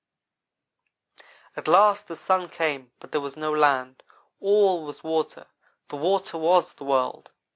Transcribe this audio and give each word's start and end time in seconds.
"At 1.55 1.67
last 1.67 2.07
the 2.07 2.15
sun 2.15 2.49
came 2.49 2.91
but 2.99 3.11
there 3.11 3.21
was 3.21 3.37
no 3.37 3.53
land. 3.53 4.01
All 4.39 4.83
was 4.83 5.03
water. 5.03 5.45
The 5.89 5.95
water 5.97 6.39
was 6.39 6.73
the 6.73 6.85
world. 6.85 7.29